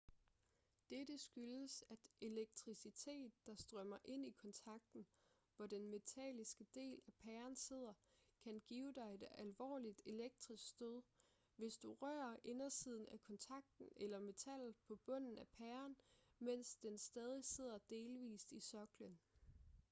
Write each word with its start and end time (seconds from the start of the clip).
dette 0.89 1.17
skyldes 1.17 1.83
at 1.89 2.07
elektricitet 2.21 3.31
der 3.45 3.55
strømmer 3.55 3.97
ind 4.05 4.25
i 4.25 4.29
kontakten 4.31 5.07
hvor 5.55 5.67
den 5.67 5.87
metalliske 5.89 6.67
del 6.75 7.01
af 7.07 7.13
pæren 7.13 7.55
sidder 7.55 7.93
kan 8.43 8.59
give 8.67 8.93
dig 8.93 9.13
et 9.13 9.27
alvorligt 9.31 10.01
elektrisk 10.05 10.69
stød 10.69 11.01
hvis 11.55 11.77
du 11.77 11.93
rører 11.93 12.35
indersiden 12.43 13.07
af 13.09 13.21
kontakten 13.21 13.89
eller 13.95 14.19
metallet 14.19 14.75
på 14.87 14.95
bunden 14.95 15.37
af 15.37 15.47
pæren 15.47 15.95
mens 16.39 16.75
den 16.75 16.97
stadig 16.97 17.45
sidder 17.45 17.77
delvist 17.89 18.51
i 18.51 18.59
soklen 18.59 19.19